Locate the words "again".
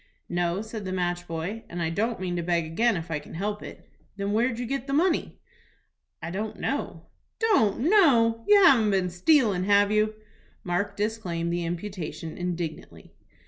2.65-2.97